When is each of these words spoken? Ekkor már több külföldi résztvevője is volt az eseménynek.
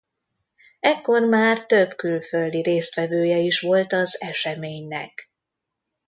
Ekkor 0.79 1.21
már 1.21 1.65
több 1.65 1.95
külföldi 1.95 2.61
résztvevője 2.61 3.37
is 3.37 3.59
volt 3.59 3.93
az 3.93 4.21
eseménynek. 4.21 5.31